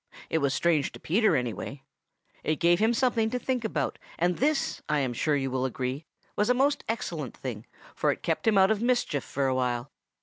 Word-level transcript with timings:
It 0.31 0.39
was 0.39 0.51
strange 0.51 0.91
to 0.93 0.99
Peter, 0.99 1.35
anyway. 1.35 1.83
It 2.43 2.55
gave 2.55 2.79
him 2.79 2.91
something 2.91 3.29
to 3.29 3.37
think 3.37 3.63
about, 3.63 3.99
and 4.17 4.37
this, 4.39 4.81
I 4.89 4.97
am 5.01 5.13
sure 5.13 5.35
you 5.35 5.51
will 5.51 5.63
agree, 5.63 6.07
was 6.35 6.49
a 6.49 6.55
most 6.55 6.83
excellent 6.89 7.37
thing, 7.37 7.67
for 7.93 8.09
it 8.11 8.23
kept 8.23 8.47
him 8.47 8.57
out 8.57 8.71
of 8.71 8.81
mischief 8.81 9.23
for 9.23 9.45
a 9.45 9.53
while. 9.53 9.91